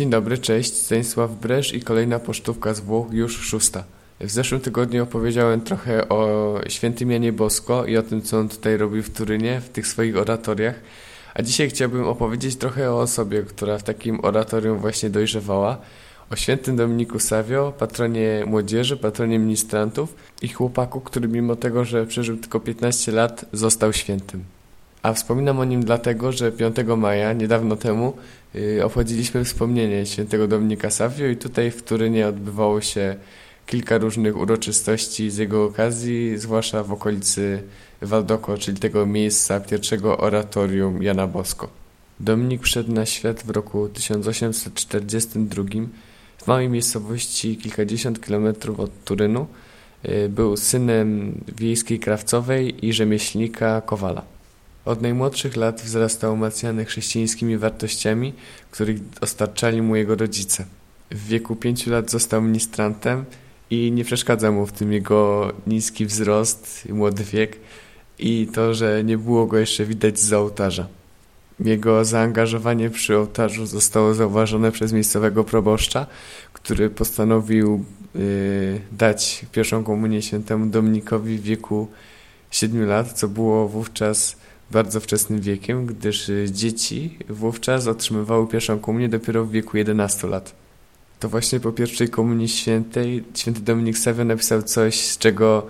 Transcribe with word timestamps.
Dzień 0.00 0.10
dobry, 0.10 0.38
cześć, 0.38 0.74
Stanisław 0.74 1.34
Bresz 1.34 1.74
i 1.74 1.80
kolejna 1.80 2.18
pocztówka 2.18 2.74
z 2.74 2.80
Włoch, 2.80 3.12
już 3.12 3.40
szósta. 3.40 3.84
W 4.20 4.30
zeszłym 4.30 4.60
tygodniu 4.60 5.02
opowiedziałem 5.02 5.60
trochę 5.60 6.08
o 6.08 6.54
świętym 6.68 7.10
Janie 7.10 7.32
Bosko 7.32 7.86
i 7.86 7.96
o 7.96 8.02
tym, 8.02 8.22
co 8.22 8.38
on 8.38 8.48
tutaj 8.48 8.76
robił 8.76 9.02
w 9.02 9.10
Turynie, 9.10 9.60
w 9.60 9.68
tych 9.68 9.86
swoich 9.86 10.16
oratoriach. 10.16 10.74
A 11.34 11.42
dzisiaj 11.42 11.70
chciałbym 11.70 12.04
opowiedzieć 12.04 12.56
trochę 12.56 12.92
o 12.92 13.00
osobie, 13.00 13.42
która 13.42 13.78
w 13.78 13.82
takim 13.82 14.24
oratorium 14.24 14.78
właśnie 14.78 15.10
dojrzewała. 15.10 15.78
O 16.30 16.36
świętym 16.36 16.76
Dominiku 16.76 17.18
Savio, 17.18 17.72
patronie 17.78 18.44
młodzieży, 18.46 18.96
patronie 18.96 19.38
ministrantów 19.38 20.14
i 20.42 20.48
chłopaku, 20.48 21.00
który 21.00 21.28
mimo 21.28 21.56
tego, 21.56 21.84
że 21.84 22.06
przeżył 22.06 22.36
tylko 22.36 22.60
15 22.60 23.12
lat, 23.12 23.44
został 23.52 23.92
świętym. 23.92 24.44
A 25.02 25.12
wspominam 25.12 25.58
o 25.58 25.64
nim 25.64 25.84
dlatego, 25.84 26.32
że 26.32 26.52
5 26.52 26.76
maja, 26.96 27.32
niedawno 27.32 27.76
temu, 27.76 28.16
yy, 28.54 28.84
obchodziliśmy 28.84 29.44
wspomnienie 29.44 30.06
świętego 30.06 30.48
Dominika 30.48 30.90
Savio 30.90 31.26
i 31.26 31.36
tutaj 31.36 31.70
w 31.70 31.82
Turynie 31.82 32.26
odbywało 32.26 32.80
się 32.80 33.16
kilka 33.66 33.98
różnych 33.98 34.36
uroczystości 34.36 35.30
z 35.30 35.36
jego 35.36 35.64
okazji, 35.64 36.38
zwłaszcza 36.38 36.82
w 36.82 36.92
okolicy 36.92 37.62
Waldoko, 38.02 38.58
czyli 38.58 38.78
tego 38.78 39.06
miejsca 39.06 39.60
pierwszego 39.60 40.18
oratorium 40.18 41.02
Jana 41.02 41.26
Bosko. 41.26 41.68
Dominik 42.20 42.62
wszedł 42.62 42.92
na 42.92 43.06
świat 43.06 43.42
w 43.42 43.50
roku 43.50 43.88
1842 43.88 45.64
w 46.38 46.46
małej 46.46 46.68
miejscowości 46.68 47.56
kilkadziesiąt 47.56 48.24
kilometrów 48.24 48.80
od 48.80 49.04
Turynu. 49.04 49.46
Yy, 50.04 50.28
był 50.28 50.56
synem 50.56 51.40
wiejskiej 51.56 51.98
krawcowej 51.98 52.86
i 52.86 52.92
rzemieślnika 52.92 53.80
Kowala. 53.80 54.39
Od 54.84 55.02
najmłodszych 55.02 55.56
lat 55.56 55.80
wzrastał 55.80 56.34
umacniany 56.34 56.84
chrześcijańskimi 56.84 57.58
wartościami, 57.58 58.32
których 58.70 59.08
dostarczali 59.08 59.82
mu 59.82 59.96
jego 59.96 60.14
rodzice. 60.14 60.64
W 61.10 61.26
wieku 61.26 61.56
pięciu 61.56 61.90
lat 61.90 62.10
został 62.10 62.42
ministrantem 62.42 63.24
i 63.70 63.92
nie 63.92 64.04
przeszkadza 64.04 64.50
mu 64.50 64.66
w 64.66 64.72
tym 64.72 64.92
jego 64.92 65.52
niski 65.66 66.06
wzrost, 66.06 66.88
młody 66.88 67.24
wiek 67.24 67.56
i 68.18 68.48
to, 68.54 68.74
że 68.74 69.04
nie 69.04 69.18
było 69.18 69.46
go 69.46 69.58
jeszcze 69.58 69.84
widać 69.84 70.18
z 70.18 70.32
ołtarza. 70.32 70.86
Jego 71.60 72.04
zaangażowanie 72.04 72.90
przy 72.90 73.16
ołtarzu 73.16 73.66
zostało 73.66 74.14
zauważone 74.14 74.72
przez 74.72 74.92
miejscowego 74.92 75.44
proboszcza, 75.44 76.06
który 76.52 76.90
postanowił 76.90 77.84
yy, 78.14 78.80
dać 78.92 79.46
pierwszą 79.52 79.84
komunię 79.84 80.22
świętemu 80.22 80.66
Dominikowi 80.66 81.38
w 81.38 81.42
wieku 81.42 81.88
siedmiu 82.50 82.86
lat, 82.86 83.12
co 83.12 83.28
było 83.28 83.68
wówczas 83.68 84.36
bardzo 84.70 85.00
wczesnym 85.00 85.40
wiekiem, 85.40 85.86
gdyż 85.86 86.28
y, 86.28 86.46
dzieci 86.52 87.18
wówczas 87.28 87.86
otrzymywały 87.86 88.46
pierwszą 88.46 88.78
komunię 88.78 89.08
dopiero 89.08 89.44
w 89.44 89.50
wieku 89.50 89.76
11 89.76 90.26
lat. 90.26 90.54
To 91.20 91.28
właśnie 91.28 91.60
po 91.60 91.72
pierwszej 91.72 92.08
komunii 92.08 92.48
świętej 92.48 93.24
święty 93.34 93.60
Dominik 93.60 93.98
Savio 93.98 94.24
napisał 94.24 94.62
coś, 94.62 95.00
z 95.00 95.18
czego 95.18 95.66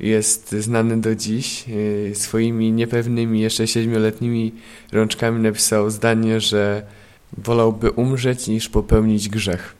jest 0.00 0.52
znany 0.52 1.00
do 1.00 1.14
dziś. 1.14 1.64
Y, 1.68 2.12
swoimi 2.14 2.72
niepewnymi, 2.72 3.40
jeszcze 3.40 3.66
siedmioletnimi 3.66 4.52
rączkami 4.92 5.42
napisał 5.42 5.90
zdanie, 5.90 6.40
że 6.40 6.86
wolałby 7.38 7.90
umrzeć 7.90 8.48
niż 8.48 8.68
popełnić 8.68 9.28
grzech. 9.28 9.74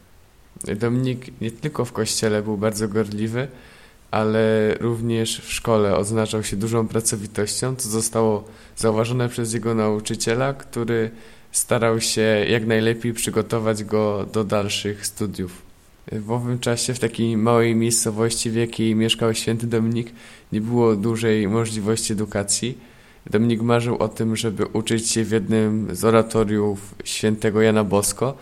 Dominik 0.80 1.40
nie 1.40 1.50
tylko 1.50 1.84
w 1.84 1.92
kościele 1.92 2.42
był 2.42 2.56
bardzo 2.56 2.88
gorliwy, 2.88 3.48
ale 4.10 4.74
również 4.80 5.40
w 5.40 5.52
szkole 5.52 5.96
odznaczał 5.96 6.42
się 6.42 6.56
dużą 6.56 6.88
pracowitością, 6.88 7.76
co 7.76 7.88
zostało 7.88 8.44
zauważone 8.76 9.28
przez 9.28 9.52
jego 9.52 9.74
nauczyciela, 9.74 10.54
który 10.54 11.10
starał 11.52 12.00
się 12.00 12.44
jak 12.48 12.66
najlepiej 12.66 13.12
przygotować 13.12 13.84
go 13.84 14.26
do 14.32 14.44
dalszych 14.44 15.06
studiów. 15.06 15.62
W 16.12 16.30
owym 16.30 16.58
czasie 16.58 16.94
w 16.94 16.98
takiej 16.98 17.36
małej 17.36 17.74
miejscowości, 17.74 18.50
w 18.50 18.54
jakiej 18.54 18.94
mieszkał 18.94 19.34
święty 19.34 19.66
Dominik, 19.66 20.12
nie 20.52 20.60
było 20.60 20.96
dużej 20.96 21.48
możliwości 21.48 22.12
edukacji. 22.12 22.78
Dominik 23.30 23.62
marzył 23.62 23.96
o 23.96 24.08
tym, 24.08 24.36
żeby 24.36 24.66
uczyć 24.66 25.10
się 25.10 25.24
w 25.24 25.30
jednym 25.30 25.96
z 25.96 26.04
oratoriów 26.04 26.94
świętego 27.04 27.62
Jana 27.62 27.84
Bosko, 27.84 28.36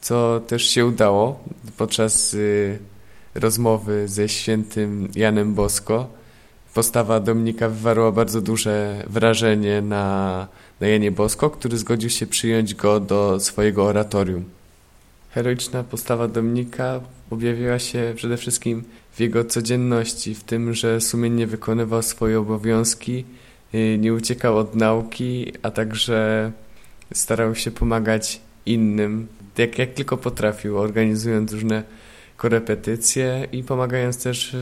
co 0.00 0.40
też 0.46 0.70
się 0.70 0.86
udało 0.86 1.44
podczas 1.76 2.34
y, 2.34 2.78
rozmowy 3.34 4.08
ze 4.08 4.28
świętym 4.28 5.08
Janem 5.14 5.54
Bosko. 5.54 6.08
Postawa 6.74 7.20
Dominika 7.20 7.68
wywarła 7.68 8.12
bardzo 8.12 8.40
duże 8.40 9.04
wrażenie 9.06 9.82
na, 9.82 10.46
na 10.80 10.86
Janie 10.86 11.10
Bosko, 11.10 11.50
który 11.50 11.78
zgodził 11.78 12.10
się 12.10 12.26
przyjąć 12.26 12.74
go 12.74 13.00
do 13.00 13.40
swojego 13.40 13.84
oratorium. 13.84 14.44
Heroiczna 15.30 15.84
postawa 15.84 16.28
Dominika 16.28 17.00
objawiła 17.30 17.78
się 17.78 18.12
przede 18.16 18.36
wszystkim 18.36 18.84
w 19.12 19.20
jego 19.20 19.44
codzienności, 19.44 20.34
w 20.34 20.44
tym, 20.44 20.74
że 20.74 21.00
sumiennie 21.00 21.46
wykonywał 21.46 22.02
swoje 22.02 22.40
obowiązki, 22.40 23.24
y, 23.74 23.98
nie 24.00 24.14
uciekał 24.14 24.58
od 24.58 24.74
nauki, 24.74 25.52
a 25.62 25.70
także 25.70 26.52
starał 27.14 27.54
się 27.54 27.70
pomagać 27.70 28.40
innym, 28.66 29.26
jak, 29.58 29.78
jak 29.78 29.92
tylko 29.92 30.16
potrafił, 30.16 30.78
organizując 30.78 31.52
różne 31.52 31.82
korepetycje 32.40 33.48
i 33.52 33.62
pomagając 33.62 34.22
też 34.22 34.56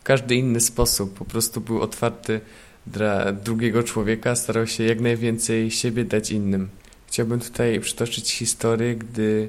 w 0.00 0.02
każdy 0.02 0.34
inny 0.34 0.60
sposób. 0.60 1.14
Po 1.18 1.24
prostu 1.24 1.60
był 1.60 1.80
otwarty 1.82 2.40
dla 2.86 3.32
drugiego 3.32 3.82
człowieka, 3.82 4.36
starał 4.36 4.66
się 4.66 4.84
jak 4.84 5.00
najwięcej 5.00 5.70
siebie 5.70 6.04
dać 6.04 6.30
innym. 6.30 6.68
Chciałbym 7.06 7.40
tutaj 7.40 7.80
przytoczyć 7.80 8.32
historię, 8.32 8.96
gdy 8.96 9.48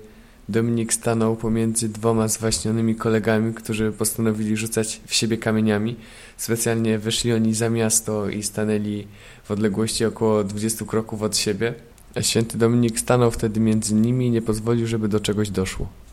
Dominik 0.50 0.94
stanął 0.94 1.36
pomiędzy 1.36 1.90
dwoma 1.90 2.28
zwaśnionymi 2.28 2.96
kolegami, 2.96 3.54
którzy 3.54 3.92
postanowili 3.92 4.58
rzucać 4.58 5.02
w 5.08 5.14
siebie 5.14 5.38
kamieniami. 5.38 5.96
Specjalnie 6.38 7.00
wyszli 7.00 7.34
oni 7.34 7.54
za 7.54 7.70
miasto 7.70 8.30
i 8.30 8.44
stanęli 8.44 9.08
w 9.44 9.52
odległości 9.52 10.06
około 10.06 10.44
20 10.44 10.86
kroków 10.86 11.22
od 11.22 11.38
siebie. 11.38 11.74
A 12.16 12.22
święty 12.22 12.58
Dominik 12.58 13.00
stanął 13.00 13.32
wtedy 13.32 13.60
między 13.60 13.94
nimi 13.94 14.28
i 14.28 14.32
nie 14.32 14.42
pozwolił, 14.42 14.88
żeby 14.88 15.08
do 15.08 15.20
czegoś 15.20 15.50
doszło. 15.50 16.09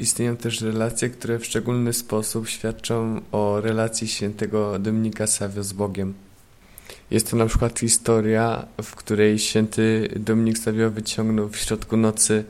Istnieją 0.00 0.36
też 0.36 0.60
relacje, 0.60 1.10
które 1.10 1.38
w 1.38 1.46
szczególny 1.46 1.92
sposób 1.92 2.48
świadczą 2.48 3.20
o 3.32 3.60
relacji 3.60 4.08
świętego 4.08 4.78
Dominika 4.78 5.26
Savio 5.26 5.62
z 5.62 5.72
Bogiem. 5.72 6.14
Jest 7.10 7.30
to 7.30 7.36
na 7.36 7.46
przykład 7.46 7.78
historia, 7.78 8.66
w 8.82 8.96
której 8.96 9.38
święty 9.38 10.08
Dominik 10.16 10.58
Savio 10.58 10.90
wyciągnął 10.90 11.48
w 11.48 11.56
środku 11.56 11.96
nocy 11.96 12.44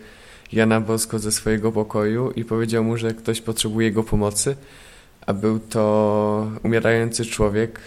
Jana 0.53 0.81
Bosko 0.81 1.19
ze 1.19 1.33
swojego 1.33 1.73
pokoju 1.73 2.31
i 2.31 2.45
powiedział 2.45 2.85
mu, 2.85 2.97
że 2.97 3.15
ktoś 3.15 3.41
potrzebuje 3.41 3.87
jego 3.87 4.03
pomocy, 4.03 4.57
a 5.27 5.35
był 5.35 5.59
to 5.59 6.51
umierający 6.63 7.25
człowiek, 7.25 7.81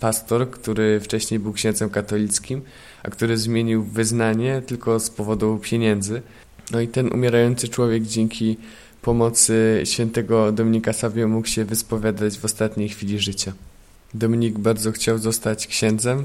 pastor, 0.00 0.50
który 0.50 1.00
wcześniej 1.00 1.40
był 1.40 1.52
księdzem 1.52 1.90
katolickim, 1.90 2.62
a 3.02 3.10
który 3.10 3.38
zmienił 3.38 3.82
wyznanie 3.82 4.62
tylko 4.66 5.00
z 5.00 5.10
powodu 5.10 5.60
pieniędzy. 5.62 6.22
No 6.70 6.80
i 6.80 6.88
ten 6.88 7.12
umierający 7.12 7.68
człowiek 7.68 8.02
dzięki 8.02 8.56
pomocy 9.04 9.82
świętego 9.84 10.52
Dominika 10.52 10.92
Savio 10.92 11.28
mógł 11.28 11.48
się 11.48 11.64
wyspowiadać 11.64 12.38
w 12.38 12.44
ostatniej 12.44 12.88
chwili 12.88 13.18
życia. 13.18 13.52
Dominik 14.14 14.58
bardzo 14.58 14.92
chciał 14.92 15.18
zostać 15.18 15.66
księdzem, 15.66 16.24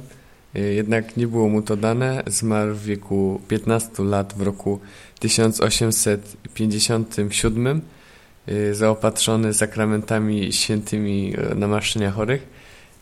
y, 0.55 0.73
jednak 0.73 1.17
nie 1.17 1.27
było 1.27 1.49
mu 1.49 1.61
to 1.61 1.77
dane. 1.77 2.23
Zmarł 2.27 2.75
w 2.75 2.83
wieku 2.83 3.41
15 3.47 4.03
lat 4.03 4.33
w 4.37 4.41
roku 4.41 4.79
1857, 5.19 7.81
y, 8.49 8.75
zaopatrzony 8.75 9.53
sakramentami 9.53 10.53
świętymi 10.53 11.35
y, 11.51 11.55
namaszczenia 11.55 12.11
chorych, 12.11 12.47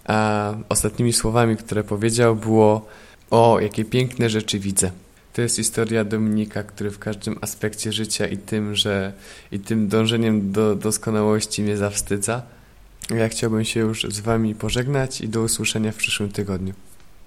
a 0.05 0.53
ostatnimi 0.69 1.13
słowami, 1.13 1.57
które 1.57 1.83
powiedział 1.83 2.35
było 2.35 2.87
o, 3.31 3.59
jakie 3.59 3.85
piękne 3.85 4.29
rzeczy 4.29 4.59
widzę. 4.59 4.91
To 5.37 5.41
jest 5.41 5.55
historia 5.55 6.03
Dominika, 6.03 6.63
który 6.63 6.91
w 6.91 6.99
każdym 6.99 7.37
aspekcie 7.41 7.91
życia 7.91 8.27
i 8.27 8.37
tym, 8.37 8.75
że 8.75 9.13
i 9.51 9.59
tym 9.59 9.87
dążeniem 9.87 10.51
do 10.51 10.75
doskonałości 10.75 11.63
mnie 11.63 11.77
zawstydza. 11.77 12.41
Ja 13.09 13.29
chciałbym 13.29 13.65
się 13.65 13.79
już 13.79 14.03
z 14.03 14.19
Wami 14.19 14.55
pożegnać 14.55 15.21
i 15.21 15.29
do 15.29 15.41
usłyszenia 15.41 15.91
w 15.91 15.95
przyszłym 15.95 16.29
tygodniu. 16.31 16.73